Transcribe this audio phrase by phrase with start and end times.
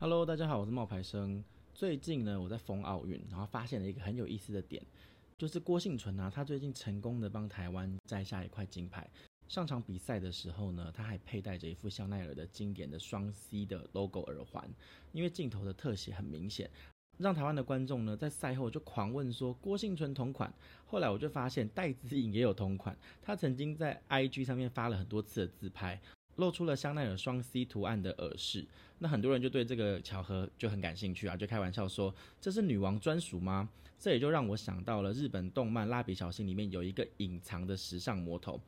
[0.00, 1.42] Hello，大家好，我是冒牌生。
[1.74, 4.80] 最近呢，我在疯奥运，然后发现了一个很有意思的点，
[5.36, 9.10] 就是郭婞淳啊，他最近成功的帮台湾摘下一块金牌。
[9.48, 14.72] 上场比赛的时候呢，他还佩戴着一副香奈儿的经典的双 C 的 logo 耳环，
[15.10, 16.70] 因为镜头的特写很明显，
[17.18, 20.54] 让台湾的观众呢在赛后就狂问说郭婞淳同款。
[20.86, 26.00] 后来我就发现戴资颖也有同款，他曾经在 IG 上面发了很多次的自拍。
[26.38, 28.64] 露出了香奈儿双 C 图案的耳饰，
[28.98, 33.68] 那很多人就对这个巧合就很感兴趣啊，就开玩笑说，这是女王专属吗？
[33.98, 38.60] 这也就让我想到了日本动漫《蜡笔小新》里面有一个隐藏的时尚魔头，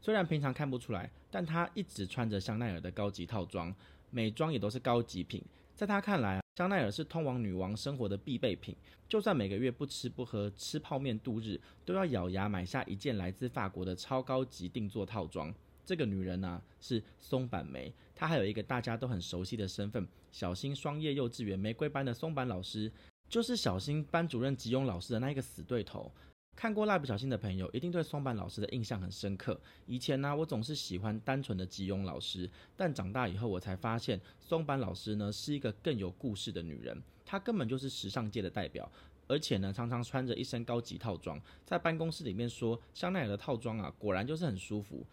[0.00, 3.74] 虽然平常看不出来，但他一直穿着香奈儿的高级套装，
[4.10, 5.42] 美妆也都是高级品。
[5.74, 8.76] 在他看来，香奈儿是通往女王生活的必备品，
[9.08, 15.52] 就算每个月不吃不喝吃泡面度日，都要咬牙买下一件来自法国的超高级定做套装。
[15.86, 22.92] 这个女人呢、是松坂梅，她还有一个大家都很熟悉的身份——小新双叶幼稚园玫瑰班的松坂老师，
[23.28, 26.10] 就是小新班主任吉永老师的那一个死对头。
[26.56, 29.60] 看过蜡笔小新的朋友一定对松坂老师的印象很深刻。
[29.86, 37.00] 以前呢、我总是喜欢单纯的吉永老师，但长大以后我才发现，松坂老师呢是一个更有故事的女人。
[37.24, 38.90] 她根本就是时尚界的代表，
[39.28, 45.06] 而且呢常常穿着一身高级套装，在办公室里面说香奈儿的套装啊，果然就是很舒服。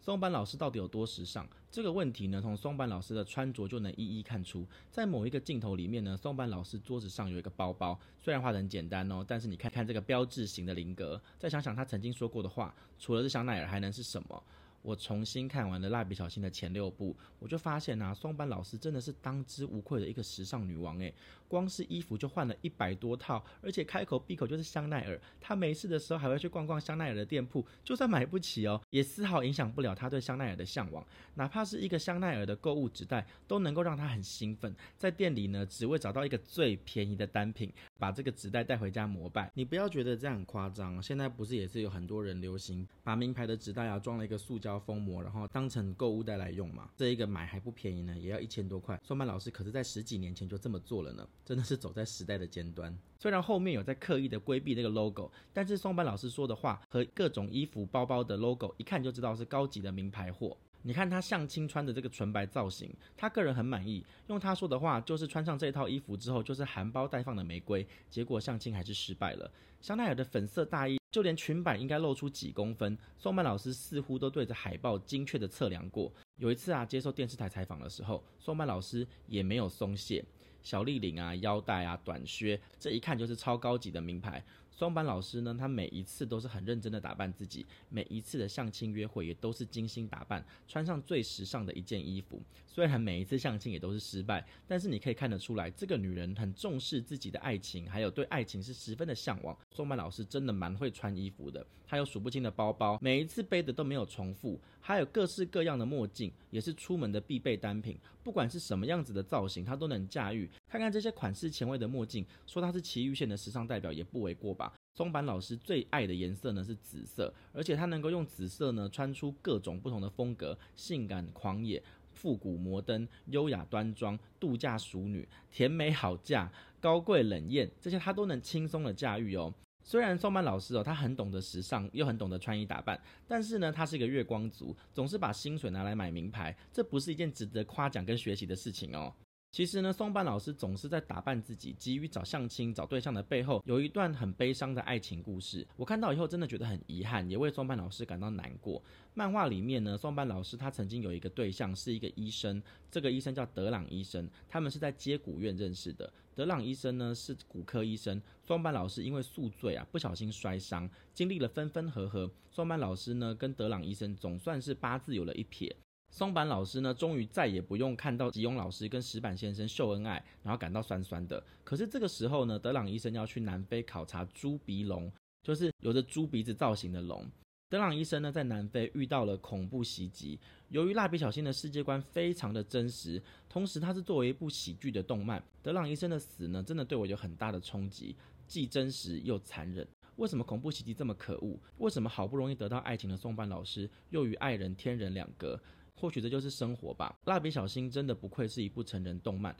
[0.00, 1.46] 松坂老师到底有多时尚？
[1.70, 4.66] 这个问题呢，从松坂老师的穿着就能一一看出。
[4.90, 14.42] 在某一个镜头里面呢，松坂老师桌子上有一个包包，虽然画的很简单哦，但是你看看这个标志型的菱格，再想想他曾经说过的话，除了是香奈儿，还能是什么？
[14.88, 21.12] 我重新看完了《蜡笔小新》的前六部，我就发现啊，松坂老师真的是当之无愧的一个时尚女王诶，
[21.46, 25.20] 光是衣服就换了一百多套，而且开口闭口就是香奈儿。
[25.42, 31.06] 她没事的时候还会去逛逛香奈儿的店铺，就算买不起哦，也丝毫影响不了她对香奈儿的向往。
[31.34, 34.74] 哪怕是一个香奈儿的购物纸袋，都能够让她很兴奋。
[34.96, 39.52] 在店里呢，只为找到一个最便宜的单品，把这个纸袋带回家膜拜。
[39.52, 44.77] 你不要觉得这样很夸张，现在不是也是有很多人流行把名牌的纸袋啊装了一个塑胶。
[44.78, 46.90] 封膜，然后当成购物袋来用嘛。
[46.96, 49.00] 这一个买还不便宜呢，也要一千多块。
[49.02, 52.96] 松坂老师可是在十几年前就这么做了呢，真的是走在时代的尖端。
[53.18, 60.56] 虽然后面有在刻意的规避那个 logo，但是松班老师说的话和各种衣服、包包的 logo，一看就知道是高级的名牌货。
[60.82, 64.04] 你看他相亲穿的这个纯白造型，他个人很满意。
[64.28, 67.86] 用他说的话，就是穿上这套衣服之后，就是含苞待放的玫瑰。
[68.08, 69.50] 结果相亲还是失败了。
[69.80, 76.12] 香奈儿的粉色大衣，就连裙摆应该露出几公分，松曼老师似乎都对着海报精确的测量过。
[76.36, 80.22] 有一次啊，接受电视台采访的时候，松曼老师也没有松懈，
[80.62, 84.44] 小立领啊、腰带啊、短靴，这一看就是超高级的名牌。
[84.78, 92.40] 松坂老师呢，他每一次都是很认真的打扮自己，每一次的相亲约会也都是精心打扮，穿上最时尚的一件衣服。
[92.64, 99.58] 虽然每一次相亲也都是失败，但是你可以看得出来，这个女人很重视自己的爱情，还有对爱情是十分的向往。
[99.74, 107.98] 松坂老师真的蛮会穿衣服的，她有数不清的包包，每一次背的都没有重复，还有各式各样的墨镜，也是出门的必备单品。
[108.22, 110.48] 不管是什么样子的造型，她都能驾驭。
[110.68, 114.67] 看看这些款式前卫的墨镜，说她是奇玉县的时尚代表也不为过吧。
[114.94, 129.54] 松坂老师最爱的颜色呢是紫色，而且他能够用紫色呢穿出各种不同的风格，性感狂野、复古摩登、优雅端庄、度假淑女、甜美好嫁、高贵冷艳，这些他都能轻松的驾驭哦。
[129.84, 139.14] 虽然松坂老师哦，他很懂得时尚，又很懂得穿衣打扮，但是呢，他是一个月光族，总是把薪水拿来买名牌，这不是一件值得夸奖跟学习的事情哦。
[139.50, 145.66] 其实呢，松坂老师总是在打扮自己，急于找相亲、找对象的背后，有一段很悲伤的爱情故事。
[145.74, 148.80] 我看到以后真的觉得很遗憾，也为松坂老师感到难过。
[149.14, 156.12] 漫画里面呢，松坂老师他曾经有一个对象是一个医生，这个医生叫德朗医生，他们是在接骨院认识的。
[156.34, 165.74] 德朗医生呢是骨科医生，松坂老师因为宿醉啊，不小心摔伤，经历了分分合合，松坂老师呢跟德朗医生总算是八字有了一撇。
[166.10, 171.42] 松坂老师呢，终于再也不用看到吉永老师跟石板先生秀恩爱，然后感到酸酸的。
[171.62, 175.12] 可是这个时候呢，德朗医生要去南非考察猪鼻龙，
[175.42, 177.24] 就是有着猪鼻子造型的龙。
[177.68, 180.40] 德朗医生呢，在南非遇到了恐怖袭击。
[180.70, 188.16] 由于蜡笔小新的世界观非常的真实，同时它是作为一部喜剧的动漫，德朗医生的死呢，真的对我有很大的冲击，
[188.46, 189.86] 既真实又残忍。
[190.16, 191.56] 为什么恐怖袭击这么可恶？
[191.76, 195.60] 为什么好不容易得到爱情的松坂老师，又与爱人天人两隔？
[195.98, 197.12] 或许这就是生活吧。
[197.24, 199.54] 蜡笔小新真的不愧是一部成人动漫。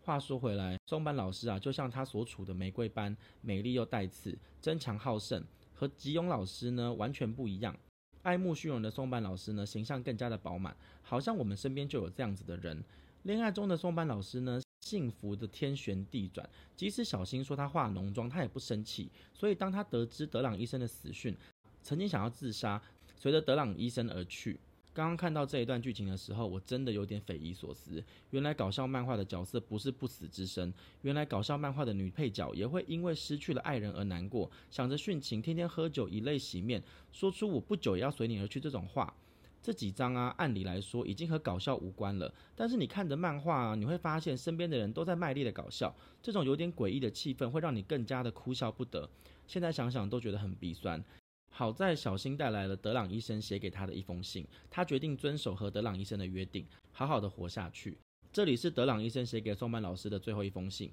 [0.00, 5.44] 话说回来，松坂老师啊，就像他所处的玫瑰班，美丽又带刺，争强好胜，
[5.74, 7.76] 和吉永老师呢完全不一样。
[8.22, 12.82] 爱慕虚荣的松坂老师呢，形象更加的饱满，好像我们身边就有这样子的人。
[13.22, 16.48] 恋爱中的松坂老师呢，幸福的天旋地转。
[16.74, 19.10] 即使小新说他化浓妆，他也不生气。
[19.34, 21.36] 所以当他得知德朗医生的死讯，
[21.82, 22.80] 曾经想要自杀，
[23.16, 24.58] 随着德朗医生而去。
[24.98, 28.02] 刚刚看到这一段剧情的时候，我真的有点匪夷所思。
[28.30, 39.14] 原来搞笑漫画的角色不是不死之身，原来搞笑漫画的女配角也会因为失去了爱人而难过，想着殉情，天天喝酒以泪洗面，说出“我不久也要随你而去”这种话。
[39.62, 49.08] 这几章啊，按理来说已经和搞笑无关了，但是你看着漫画啊，你会发现身边的人都在卖力的搞笑，这种有点诡异的气氛会让你更加的哭笑不得。
[49.46, 51.00] 现在想想都觉得很鼻酸。
[51.50, 57.98] 好在小新带来了德朗医生写给他的一封信，他决定遵守和德朗医生的约定，好好的活下去。
[58.32, 60.92] 这里是德朗医生写给松坂老师的最后一封信，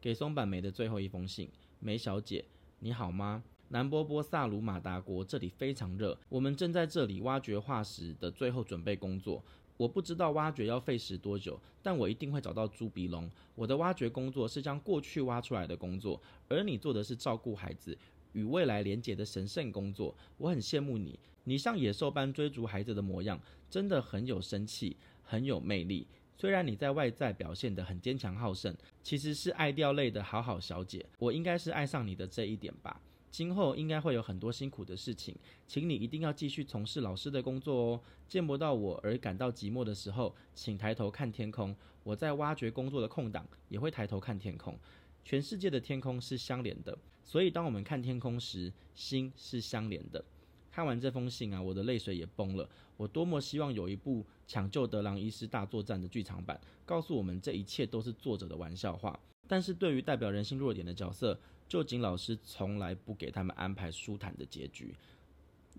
[0.00, 1.48] 给松坂梅的最后一封信。
[1.78, 2.44] 梅小姐，
[2.80, 3.42] 你好吗？
[3.68, 9.44] 南波波萨鲁马达国这里非常热，我们正在这里挖掘化石的最后准备工作。
[9.76, 13.30] 我不知道挖掘要费时多久，但我一定会找到猪鼻龙。
[13.54, 17.96] 我的挖掘工作是将过去挖出来的工作，而你做的是照顾孩子。
[18.32, 21.18] 与未来连结的神圣工作，我很羡慕你。
[21.44, 26.06] 你像野兽般追逐孩子的模样，真的很有生气，很有魅力。
[26.36, 31.04] 虽然你在外在表现得很坚强好胜，其实是爱掉泪的好好小姐。
[31.18, 33.00] 我应该是爱上你的这一点吧。
[33.30, 35.36] 今后应该会有很多辛苦的事情，
[35.66, 38.00] 请你一定要继续从事老师的工作哦。
[38.26, 41.74] 见不到我而感到寂寞的时候，请抬头看天空。
[42.02, 44.76] 我在挖掘工作的空档也会抬头看天空。
[45.24, 46.96] 全世界的天空是相连的。
[47.24, 50.24] 所以，当我们看天空时，心是相连的。
[50.72, 52.68] 看完这封信啊，我的泪水也崩了。
[52.96, 59.18] 我多么希望有一部抢救德朗医师大作战的剧场版，告诉我们这一切都是作者的玩笑话。
[59.48, 61.38] 但是对于代表人性弱点的角色，
[61.68, 64.94] 臼井老师从来不给他们安排舒坦的结局。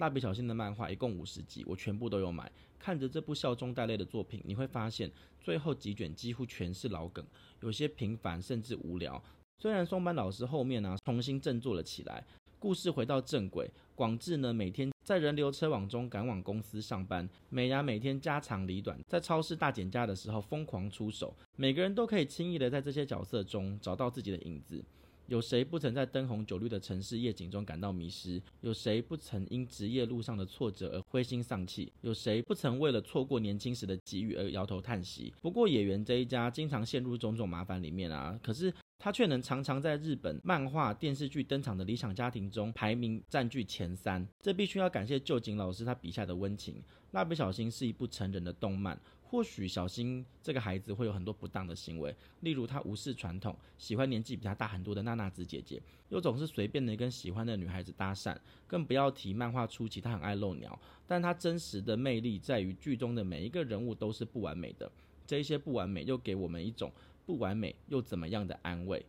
[0.02, 2.52] 蜡笔小新的漫画一共五十集，我全部都有买。
[2.80, 7.24] 看着这部笑中带泪的作品，你会发现最后几卷几乎全是老梗，
[7.60, 9.24] 有些平凡甚至无聊。
[9.60, 12.26] 虽然松班老师后面呢、重新振作了起来，
[12.58, 24.84] 故事回到正轨，广志呢每天在人流车网中赶往公司上班，美伢每天家长里短，在超市大减价的时候疯狂出手，每个人都可以轻易的在这些角色中找到自己的影子。
[25.32, 28.42] 有谁不曾在灯红酒绿的城市夜景中感到迷失？
[28.60, 31.90] 有谁不曾因职业路上的挫折而灰心丧气？
[32.02, 35.34] 有谁不曾为了错过年轻时的机遇而摇头叹息？
[35.42, 38.74] 不过野原这一家经常陷入种种麻烦里面啊，可是。
[39.04, 46.76] 他却能常常在日本漫画、电视剧登场的理想家庭中排名占据前三，这必须要感谢臼井老师他笔下的温情。
[47.10, 58.38] 蜡笔小新是一部成人的动漫，或许小新这个孩子会有很多不当的行为，例如他无视传统，喜欢年纪比他大很多的娜娜子姐姐，又总是随便的跟喜欢的女孩子搭讪，
[58.68, 60.80] 更不要提漫画初期他很爱露鸟。
[61.08, 64.90] 但他真实的魅力在于剧中的每一个人物都是不完美的，
[65.26, 66.92] 这一些不完美又给我们一种。
[67.32, 69.02] 不完美又怎么样的安慰？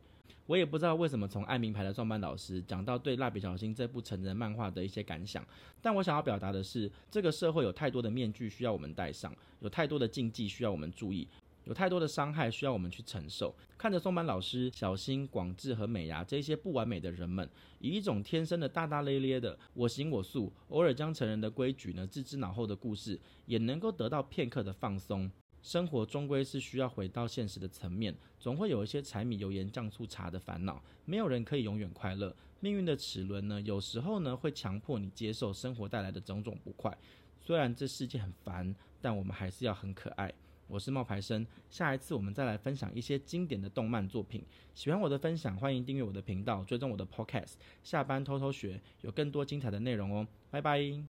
[0.47, 5.45] 我也不知道为什么从爱名牌的创办老师讲到对蜡笔小新这部成人漫画的一些感想，
[5.81, 11.27] 但我想要表达的是，这个社会有太多的面具需要我们戴上，有太多的禁忌需要我们注意，
[11.65, 13.53] 有太多的伤害需要我们去承受。
[13.77, 17.49] 看着松坂老师、小新、广志和美伢这些不完美的人们，
[17.81, 25.29] 以一种天生的大大咧咧的我行我素，偶尔将成人的规矩呢置之脑后的故事，也能够得到片刻的放松。
[25.63, 30.83] 生活终归是需要回到现实的层面，总会有一些柴米油盐酱醋茶的烦恼。
[31.05, 36.97] 没有人可以永远快乐，命运的齿轮呢，有时候呢会强迫你接受生活带来的种种不快。
[37.41, 40.33] 虽然这世界很烦，但我们还是要很可爱。
[40.69, 44.43] 我是冒牌生，下一次我们再来分享一些经典的动漫作品。
[44.75, 47.55] 喜欢我的分享，欢迎订阅我的频道，追踪我的 Podcast。
[47.83, 51.12] 下班偷偷学，有更多精彩的内容哦，拜拜。